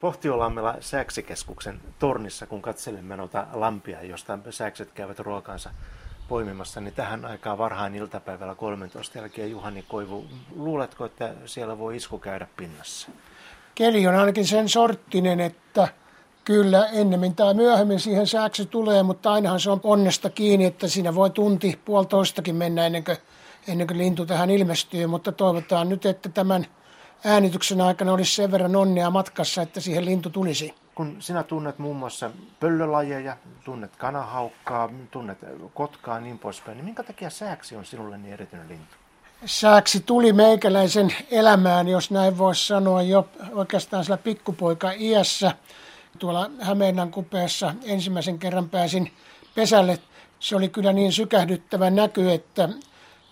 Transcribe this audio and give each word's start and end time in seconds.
Pohtiolammella 0.00 0.74
Sääksikeskuksen 0.80 1.80
tornissa, 1.98 2.46
kun 2.46 2.62
katselemme 2.62 3.16
noita 3.16 3.46
lampia, 3.52 4.02
josta 4.02 4.38
sääkset 4.50 4.92
käyvät 4.92 5.18
ruokansa 5.18 5.70
poimimassa, 6.28 6.80
niin 6.80 6.94
tähän 6.94 7.24
aikaan 7.24 7.58
varhain 7.58 7.94
iltapäivällä 7.94 8.54
13 8.54 9.18
jälkeen 9.18 9.50
Juhani 9.50 9.82
Koivu, 9.88 10.24
luuletko, 10.56 11.04
että 11.04 11.34
siellä 11.46 11.78
voi 11.78 11.96
isku 11.96 12.18
käydä 12.18 12.46
pinnassa? 12.56 13.08
Keli 13.74 14.06
on 14.06 14.14
ainakin 14.14 14.46
sen 14.46 14.68
sorttinen, 14.68 15.40
että 15.40 15.88
kyllä 16.44 16.86
ennemmin 16.86 17.34
tai 17.34 17.54
myöhemmin 17.54 18.00
siihen 18.00 18.26
sääksi 18.26 18.66
tulee, 18.66 19.02
mutta 19.02 19.32
ainahan 19.32 19.60
se 19.60 19.70
on 19.70 19.80
onnesta 19.82 20.30
kiinni, 20.30 20.64
että 20.64 20.88
siinä 20.88 21.14
voi 21.14 21.30
tunti 21.30 21.80
puolitoistakin 21.84 22.56
mennä 22.56 22.86
ennen 22.86 23.04
kuin, 23.04 23.16
ennen 23.68 23.86
kuin 23.86 23.98
lintu 23.98 24.26
tähän 24.26 24.50
ilmestyy, 24.50 25.06
mutta 25.06 25.32
toivotaan 25.32 25.88
nyt, 25.88 26.06
että 26.06 26.28
tämän 26.28 26.66
äänityksen 27.24 27.80
aikana 27.80 28.12
olisi 28.12 28.34
sen 28.34 28.50
verran 28.50 28.76
onnea 28.76 29.10
matkassa, 29.10 29.62
että 29.62 29.80
siihen 29.80 30.04
lintu 30.04 30.30
tulisi. 30.30 30.74
Kun 30.94 31.16
sinä 31.18 31.42
tunnet 31.42 31.78
muun 31.78 31.96
muassa 31.96 32.30
pöllölajeja, 32.60 33.36
tunnet 33.64 33.96
kanahaukkaa, 33.96 34.90
tunnet 35.10 35.38
kotkaa 35.74 36.14
ja 36.14 36.20
niin 36.20 36.38
poispäin, 36.38 36.76
niin 36.76 36.84
minkä 36.84 37.02
takia 37.02 37.30
sääksi 37.30 37.76
on 37.76 37.84
sinulle 37.84 38.18
niin 38.18 38.32
erityinen 38.32 38.68
lintu? 38.68 38.94
Sääksi 39.44 40.00
tuli 40.00 40.32
meikäläisen 40.32 41.14
elämään, 41.30 41.88
jos 41.88 42.10
näin 42.10 42.38
voisi 42.38 42.66
sanoa, 42.66 43.02
jo 43.02 43.28
oikeastaan 43.52 44.04
sillä 44.04 44.16
pikkupoika 44.16 44.92
iässä. 44.92 45.52
Tuolla 46.18 46.50
Hämeenan 46.60 47.10
kupeessa 47.10 47.74
ensimmäisen 47.84 48.38
kerran 48.38 48.68
pääsin 48.68 49.12
pesälle. 49.54 49.98
Se 50.40 50.56
oli 50.56 50.68
kyllä 50.68 50.92
niin 50.92 51.12
sykähdyttävä 51.12 51.90
näky, 51.90 52.30
että 52.30 52.68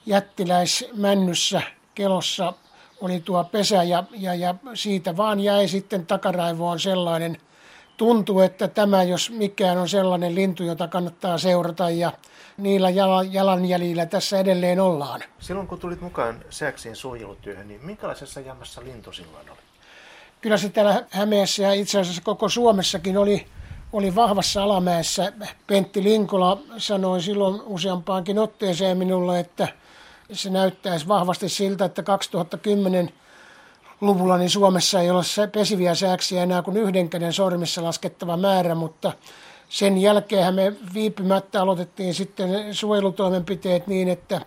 jättiläismännyssä 0.06 1.62
kelossa 1.94 2.52
oli 3.00 3.20
tuo 3.20 3.44
pesä 3.44 3.82
ja, 3.82 4.04
ja, 4.16 4.34
ja 4.34 4.54
siitä 4.74 5.16
vaan 5.16 5.40
jäi 5.40 5.68
sitten 5.68 6.06
takaraivoon 6.06 6.80
sellainen 6.80 7.36
tuntuu, 7.96 8.40
että 8.40 8.68
tämä 8.68 9.02
jos 9.02 9.30
mikään 9.30 9.78
on 9.78 9.88
sellainen 9.88 10.34
lintu, 10.34 10.62
jota 10.62 10.88
kannattaa 10.88 11.38
seurata 11.38 11.90
ja 11.90 12.12
niillä 12.56 12.90
jalanjäljillä 13.30 14.06
tässä 14.06 14.38
edelleen 14.38 14.80
ollaan. 14.80 15.20
Silloin 15.38 15.66
kun 15.66 15.78
tulit 15.78 16.00
mukaan 16.00 16.44
Sääksien 16.50 16.96
suojelutyöhön, 16.96 17.68
niin 17.68 17.86
minkälaisessa 17.86 18.40
jamassa 18.40 18.84
lintu 18.84 19.12
silloin 19.12 19.50
oli? 19.50 19.58
Kyllä 20.40 20.56
se 20.56 20.68
täällä 20.68 21.04
Hämeessä 21.10 21.62
ja 21.62 21.72
itse 21.72 22.00
asiassa 22.00 22.22
koko 22.22 22.48
Suomessakin 22.48 23.18
oli, 23.18 23.46
oli 23.92 24.14
vahvassa 24.14 24.62
alamäessä. 24.62 25.32
Pentti 25.66 26.02
Linkola 26.02 26.58
sanoi 26.76 27.22
silloin 27.22 27.60
useampaankin 27.66 28.38
otteeseen 28.38 28.98
minulle, 28.98 29.40
että 29.40 29.68
se 30.32 30.50
näyttäisi 30.50 31.08
vahvasti 31.08 31.48
siltä, 31.48 31.84
että 31.84 32.02
2010 32.02 33.10
luvulla 34.00 34.38
niin 34.38 34.50
Suomessa 34.50 35.00
ei 35.00 35.10
ole 35.10 35.22
pesiviä 35.52 35.94
sääksiä 35.94 36.42
enää 36.42 36.62
kuin 36.62 36.76
yhden 36.76 37.08
käden 37.08 37.32
sormissa 37.32 37.84
laskettava 37.84 38.36
määrä, 38.36 38.74
mutta 38.74 39.12
sen 39.68 39.98
jälkeen 39.98 40.54
me 40.54 40.72
viipymättä 40.94 41.62
aloitettiin 41.62 42.14
sitten 42.14 42.74
suojelutoimenpiteet 42.74 43.86
niin, 43.86 44.08
että 44.08 44.40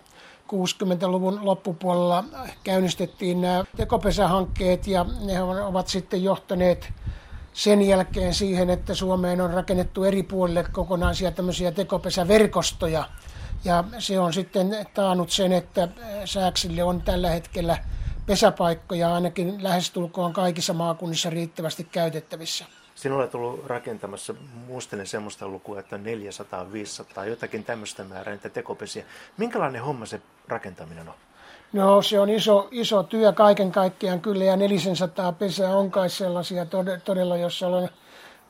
60-luvun 0.52 1.38
loppupuolella 1.42 2.24
käynnistettiin 2.64 3.40
nämä 3.40 3.64
tekopesähankkeet 3.76 4.86
ja 4.86 5.06
ne 5.20 5.42
ovat 5.42 5.88
sitten 5.88 6.22
johtaneet 6.22 6.92
sen 7.52 7.82
jälkeen 7.82 8.34
siihen, 8.34 8.70
että 8.70 8.94
Suomeen 8.94 9.40
on 9.40 9.50
rakennettu 9.50 10.04
eri 10.04 10.22
puolille 10.22 10.64
kokonaisia 10.72 11.30
tämmöisiä 11.30 11.72
tekopesäverkostoja. 11.72 13.04
Ja 13.64 13.84
se 13.98 14.18
on 14.18 14.32
sitten 14.32 14.86
taannut 14.94 15.30
sen, 15.30 15.52
että 15.52 15.88
sääksille 16.24 16.82
on 16.82 17.02
tällä 17.02 17.30
hetkellä 17.30 17.78
pesäpaikkoja 18.26 19.14
ainakin 19.14 19.62
lähestulkoon 19.64 20.32
kaikissa 20.32 20.72
maakunnissa 20.72 21.30
riittävästi 21.30 21.84
käytettävissä. 21.84 22.64
Sinulle 22.94 23.28
tullut 23.28 23.66
rakentamassa, 23.66 24.34
muistelen 24.66 25.06
semmoista 25.06 25.48
lukua, 25.48 25.80
että 25.80 25.96
400-500, 25.96 27.28
jotakin 27.28 27.64
tämmöistä 27.64 28.04
määrää 28.04 28.34
niitä 28.34 28.48
tekopesiä. 28.48 29.04
Minkälainen 29.36 29.82
homma 29.82 30.06
se 30.06 30.20
rakentaminen 30.48 31.08
on? 31.08 31.14
No 31.72 32.02
se 32.02 32.20
on 32.20 32.30
iso, 32.30 32.68
iso 32.70 33.02
työ 33.02 33.32
kaiken 33.32 33.72
kaikkiaan 33.72 34.20
kyllä 34.20 34.44
ja 34.44 34.56
400 34.56 35.32
pesää 35.32 35.76
on 35.76 35.90
kai 35.90 36.10
sellaisia 36.10 36.66
todella, 37.04 37.36
jossa 37.36 37.66
olen 37.66 37.90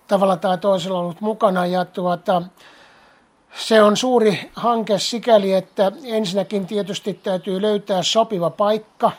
tavalla 0.08 0.36
tai 0.36 0.58
toisella 0.58 0.98
ollut 0.98 1.20
mukana. 1.20 1.66
Ja 1.66 1.84
tuota, 1.84 2.42
se 3.56 3.82
on 3.82 3.96
suuri 3.96 4.50
hanke 4.54 4.98
sikäli, 4.98 5.52
että 5.52 5.92
ensinnäkin 6.04 6.66
tietysti 6.66 7.14
täytyy 7.14 7.62
löytää 7.62 8.02
sopiva 8.02 8.50
paikka. 8.50 9.12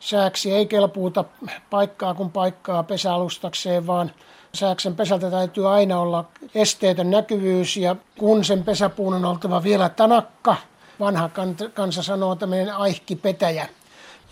Sääksi 0.00 0.52
ei 0.52 0.66
kelpuuta 0.66 1.24
paikkaa 1.70 2.14
kuin 2.14 2.30
paikkaa 2.30 2.82
pesäalustakseen, 2.82 3.86
vaan 3.86 4.12
sääksen 4.54 4.96
pesältä 4.96 5.30
täytyy 5.30 5.68
aina 5.68 6.00
olla 6.00 6.24
esteetön 6.54 7.10
näkyvyys 7.10 7.76
ja 7.76 7.96
kun 8.18 8.44
sen 8.44 8.64
pesäpuun 8.64 9.14
on 9.14 9.24
oltava 9.24 9.62
vielä 9.62 9.88
tanakka, 9.88 10.56
vanha 11.00 11.30
kansa 11.74 12.02
sanoo 12.02 12.36
tämmöinen 12.36 12.76
aihkipetäjä. 12.76 13.68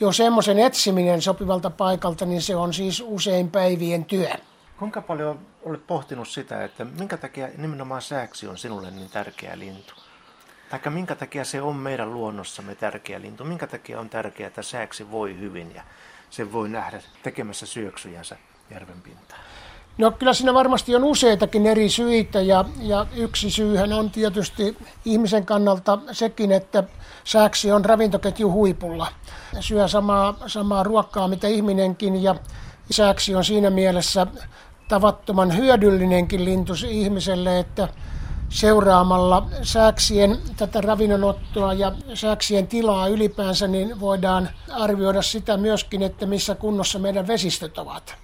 Jo 0.01 0.13
semmoisen 0.13 0.59
etsiminen 0.59 1.23
sopivalta 1.23 1.71
paikalta, 1.71 2.27
niin 2.27 2.43
se 2.43 2.57
on 2.57 2.75
siis 2.75 3.03
usein 3.07 3.51
päivien 3.51 4.05
työ. 4.05 4.31
Kuinka 4.79 5.03
paljon 5.03 5.41
olet 5.63 5.87
pohtinut 5.87 6.29
sitä, 6.29 6.65
että 6.65 6.85
minkä 6.85 7.17
takia 7.17 7.49
nimenomaan 7.57 8.03
sääksi 8.03 8.47
on 8.47 8.59
sinulle 8.59 8.91
niin 8.91 9.11
tärkeä 9.11 9.59
lintu? 9.59 9.95
Tai 10.71 10.81
minkä 10.91 11.15
takia 11.15 11.45
se 11.45 11.63
on 11.63 11.77
meidän 11.77 12.15
luonnossamme 12.15 12.75
tärkeä 12.75 13.21
lintu? 13.21 13.45
Minkä 13.45 13.67
takia 13.67 14.01
on 14.01 14.09
tärkeää, 14.09 14.49
että 14.49 14.63
sääksi 14.63 15.11
voi 15.11 15.39
hyvin 15.39 15.75
ja 15.75 15.83
se 16.31 16.53
voi 16.53 16.69
nähdä 16.69 17.01
tekemässä 17.23 17.67
syöksyjänsä 17.67 18.37
järven 18.71 19.03
pintaan? 19.03 19.41
No 19.99 20.11
kyllä 20.11 20.35
siinä 20.35 20.55
varmasti 20.55 20.97
on 20.97 21.05
useitakin 21.05 21.67
eri 21.67 21.89
syitä 21.89 22.41
ja, 22.41 22.65
ja 22.79 23.07
yksi 23.17 23.51
syyhän 23.51 23.93
on 23.93 24.11
tietysti 24.11 24.77
ihmisen 25.05 25.47
kannalta 25.47 25.99
sekin, 26.13 26.53
että 26.53 26.85
sääksi 27.25 27.73
on 27.73 27.85
ravintoketju 27.85 28.53
huipulla. 28.53 29.07
Syö 29.61 29.89
samaa, 29.89 30.35
samaa 30.47 30.83
ruokkaa 30.83 31.29
mitä 31.29 31.49
ihminenkin 31.49 32.23
ja 32.23 32.35
sääksi 32.91 33.35
on 33.35 33.45
siinä 33.45 33.71
mielessä 33.71 34.27
tavattoman 34.89 35.57
hyödyllinenkin 35.57 36.45
lintu 36.45 36.73
ihmiselle, 36.89 37.59
että 37.59 37.89
seuraamalla 38.49 39.47
sääksien 39.63 40.39
tätä 40.57 40.81
ravinnonottoa 40.81 41.73
ja 41.73 41.93
sääksien 42.15 42.67
tilaa 42.67 43.09
ylipäänsä, 43.09 43.69
niin 43.69 44.01
voidaan 44.01 44.49
arvioida 44.73 45.23
sitä 45.23 45.57
myöskin, 45.57 46.03
että 46.03 46.27
missä 46.27 46.55
kunnossa 46.55 46.99
meidän 46.99 47.27
vesistöt 47.27 47.79
ovat. 47.79 48.15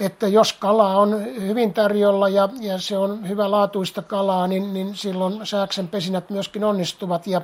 Että 0.00 0.28
jos 0.28 0.52
kala 0.52 0.96
on 0.96 1.24
hyvin 1.24 1.74
tarjolla 1.74 2.28
ja, 2.28 2.48
ja 2.60 2.78
se 2.78 2.98
on 2.98 3.28
hyvä 3.28 3.50
laatuista 3.50 4.02
kalaa, 4.02 4.46
niin, 4.46 4.74
niin 4.74 4.96
silloin 4.96 5.46
sääksen 5.46 5.88
pesinät 5.88 6.30
myöskin 6.30 6.64
onnistuvat. 6.64 7.26
Ja 7.26 7.40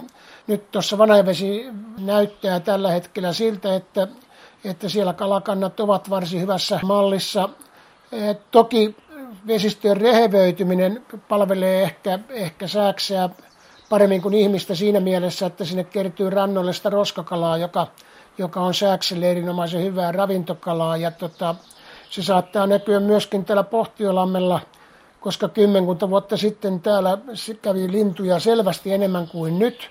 nyt 0.47 0.71
tuossa 0.71 0.99
vanajavesi 0.99 1.67
näyttää 1.99 2.61
tällä 2.61 2.91
hetkellä 2.91 3.33
siltä, 3.33 3.75
että, 3.75 4.09
että 4.65 4.89
siellä 4.89 5.13
kalakannat 5.13 5.81
ovat 5.81 6.11
varsin 6.11 6.41
hyvässä 6.41 6.81
mallissa. 6.83 7.49
Et 8.13 8.51
toki 8.51 8.97
vesistöjen 9.47 9.97
rehevöityminen 9.97 11.03
palvelee 11.29 11.83
ehkä, 11.83 12.19
ehkä 12.31 12.69
sääkseä 12.69 13.29
paremmin 13.89 14.23
kuin 14.23 14.35
ihmistä 14.35 14.75
siinä 14.75 15.01
mielessä, 15.01 15.47
että 15.47 15.65
sinne 15.65 15.85
kertyy 15.85 16.31
rannoille 16.31 16.73
sitä 16.73 16.91
roskakalaa, 16.91 17.57
joka, 17.57 17.87
joka 18.39 18.61
on 18.61 18.75
sääkselle 18.75 19.31
erinomaisen 19.31 19.83
hyvää 19.83 20.13
ravintokalaa. 20.13 20.97
Ja 20.97 21.11
tota, 21.11 21.55
se 22.11 22.23
saattaa 22.23 22.67
näkyä 22.67 23.01
myöskin 23.01 23.45
täällä 23.45 23.63
Pohtiolammella, 23.63 24.61
koska 25.21 25.49
kymmenkunta 25.49 26.11
vuotta 26.11 26.37
sitten 26.37 26.81
täällä 26.81 27.19
kävi 27.63 27.93
lintuja 27.93 28.39
selvästi 28.39 28.93
enemmän 28.93 29.29
kuin 29.29 29.59
nyt. 29.59 29.91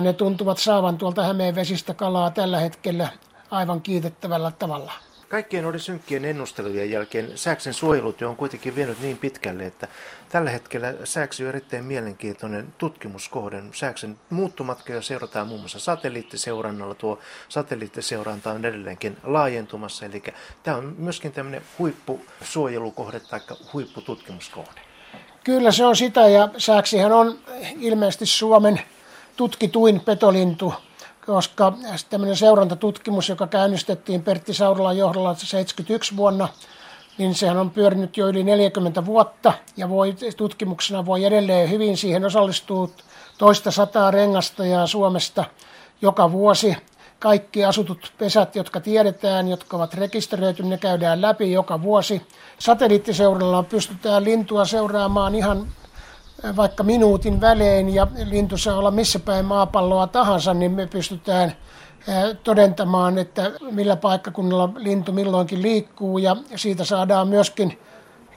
Ne 0.00 0.12
tuntuvat 0.12 0.58
saavan 0.58 0.98
tuolta 0.98 1.22
Hämeen 1.22 1.54
vesistä 1.54 1.94
kalaa 1.94 2.30
tällä 2.30 2.60
hetkellä 2.60 3.08
aivan 3.50 3.80
kiitettävällä 3.80 4.50
tavalla. 4.50 4.92
Kaikkien 5.28 5.66
oli 5.66 5.78
synkkien 5.78 6.24
ennustelujen 6.24 6.90
jälkeen 6.90 7.38
Sääksen 7.38 7.74
suojelutyö 7.74 8.28
on 8.28 8.36
kuitenkin 8.36 8.76
vienyt 8.76 9.00
niin 9.00 9.18
pitkälle, 9.18 9.66
että 9.66 9.88
tällä 10.28 10.50
hetkellä 10.50 10.94
Sääksy 11.04 11.42
on 11.42 11.48
erittäin 11.48 11.84
mielenkiintoinen 11.84 12.74
tutkimuskohde. 12.78 13.62
Sääksen 13.72 14.18
muuttumatkoja 14.30 15.02
seurataan 15.02 15.46
muun 15.48 15.60
muassa 15.60 15.78
satelliittiseurannalla. 15.78 16.94
Tuo 16.94 17.18
satelliittiseuranta 17.48 18.50
on 18.50 18.64
edelleenkin 18.64 19.16
laajentumassa, 19.22 20.06
eli 20.06 20.22
tämä 20.62 20.76
on 20.76 20.94
myöskin 20.98 21.32
tämmöinen 21.32 21.62
huippusuojelukohde 21.78 23.20
tai 23.20 23.40
huippututkimuskohde. 23.72 24.80
Kyllä 25.44 25.72
se 25.72 25.84
on 25.84 25.96
sitä 25.96 26.28
ja 26.28 26.48
Sääksihän 26.58 27.12
on 27.12 27.38
ilmeisesti 27.80 28.26
Suomen 28.26 28.80
tutkituin 29.36 30.00
petolintu 30.00 30.74
koska 31.32 31.72
tämmöinen 32.10 32.36
seurantatutkimus, 32.36 33.28
joka 33.28 33.46
käynnistettiin 33.46 34.22
Pertti 34.22 34.54
Saurolan 34.54 34.96
johdolla 34.96 35.34
71 35.34 36.16
vuonna, 36.16 36.48
niin 37.18 37.34
sehän 37.34 37.56
on 37.56 37.70
pyörinyt 37.70 38.16
jo 38.16 38.28
yli 38.28 38.44
40 38.44 39.04
vuotta 39.04 39.52
ja 39.76 39.88
voi, 39.88 40.16
tutkimuksena 40.36 41.06
voi 41.06 41.24
edelleen 41.24 41.70
hyvin 41.70 41.96
siihen 41.96 42.24
osallistuu 42.24 42.92
toista 43.38 43.70
sataa 43.70 44.10
rengastajaa 44.10 44.86
Suomesta 44.86 45.44
joka 46.02 46.32
vuosi 46.32 46.76
kaikki 47.18 47.64
asutut 47.64 48.12
pesät, 48.18 48.56
jotka 48.56 48.80
tiedetään, 48.80 49.48
jotka 49.48 49.76
ovat 49.76 49.94
rekisteröity, 49.94 50.62
ne 50.62 50.78
käydään 50.78 51.22
läpi 51.22 51.52
joka 51.52 51.82
vuosi. 51.82 52.22
Satelliittiseuralla 52.58 53.62
pystytään 53.62 54.24
lintua 54.24 54.64
seuraamaan 54.64 55.34
ihan 55.34 55.68
vaikka 56.56 56.82
minuutin 56.82 57.40
välein 57.40 57.94
ja 57.94 58.06
lintu 58.24 58.58
saa 58.58 58.76
olla 58.76 58.90
missä 58.90 59.18
päin 59.18 59.44
maapalloa 59.44 60.06
tahansa, 60.06 60.54
niin 60.54 60.72
me 60.72 60.86
pystytään 60.86 61.52
todentamaan, 62.44 63.18
että 63.18 63.50
millä 63.70 63.96
paikkakunnalla 63.96 64.70
lintu 64.76 65.12
milloinkin 65.12 65.62
liikkuu 65.62 66.18
ja 66.18 66.36
siitä 66.56 66.84
saadaan 66.84 67.28
myöskin 67.28 67.78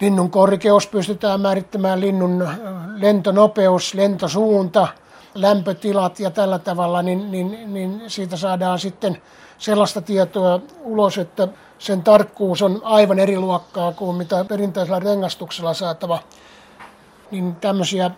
linnun 0.02 0.32
korkeus, 0.32 0.88
pystytään 0.88 1.42
määrittämään 1.42 2.02
linnun 2.02 2.48
lentonopeus, 2.96 3.94
lentosuunta, 3.94 4.88
lämpötilat 5.36 6.20
ja 6.20 6.32
tällä 6.32 6.60
tavalla, 6.60 7.02
niin, 7.02 7.32
niin, 7.32 7.74
niin 7.74 8.02
siitä 8.08 8.38
saadaan 8.38 8.80
sitten 8.80 9.22
sellaista 9.58 10.02
tietoa 10.02 10.60
ulos, 10.84 11.18
että 11.18 11.48
sen 11.80 12.04
tarkkuus 12.04 12.62
on 12.62 12.82
aivan 12.84 13.20
eri 13.20 13.40
luokkaa 13.40 13.92
kuin 13.92 14.18
mitä 14.18 14.46
perinteisellä 14.46 15.00
rengastuksella 15.00 15.74
saatava. 15.74 16.20
Niin 17.32 17.56
tämmöisiä 17.56 18.12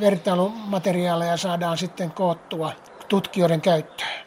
vertailumateriaaleja 0.00 1.36
saadaan 1.36 1.78
sitten 1.78 2.10
koottua 2.10 2.72
tutkijoiden 3.08 3.60
käyttöön. 3.60 4.25